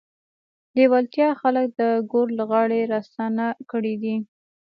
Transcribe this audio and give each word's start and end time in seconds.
لېوالتیا 0.75 1.29
خلک 1.41 1.67
د 1.79 1.81
ګور 2.11 2.27
له 2.39 2.43
غاړې 2.51 2.81
راستانه 2.93 3.45
کړي 3.71 3.93
دي. 4.03 4.15